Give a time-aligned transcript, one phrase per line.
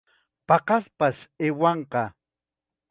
[0.47, 2.03] Paqaspash aywanqa.